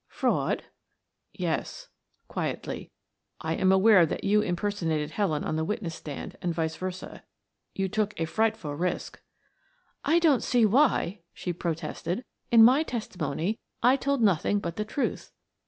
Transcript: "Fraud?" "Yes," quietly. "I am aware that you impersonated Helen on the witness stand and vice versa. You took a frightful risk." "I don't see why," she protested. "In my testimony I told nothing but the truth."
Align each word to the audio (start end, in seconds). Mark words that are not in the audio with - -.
"Fraud?" 0.07 0.63
"Yes," 1.31 1.89
quietly. 2.27 2.89
"I 3.39 3.53
am 3.53 3.71
aware 3.71 4.03
that 4.03 4.23
you 4.23 4.41
impersonated 4.41 5.11
Helen 5.11 5.43
on 5.43 5.57
the 5.57 5.63
witness 5.63 5.93
stand 5.93 6.37
and 6.41 6.55
vice 6.55 6.75
versa. 6.75 7.21
You 7.75 7.87
took 7.87 8.19
a 8.19 8.25
frightful 8.25 8.73
risk." 8.73 9.21
"I 10.03 10.17
don't 10.17 10.41
see 10.41 10.65
why," 10.65 11.21
she 11.35 11.53
protested. 11.53 12.25
"In 12.49 12.63
my 12.63 12.81
testimony 12.81 13.59
I 13.83 13.95
told 13.95 14.23
nothing 14.23 14.57
but 14.59 14.75
the 14.75 14.85
truth." 14.85 15.31